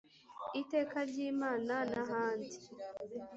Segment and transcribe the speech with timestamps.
[0.61, 2.55] iteka ryimana nahandi